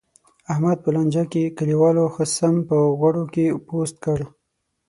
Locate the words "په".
0.83-0.89, 2.67-2.77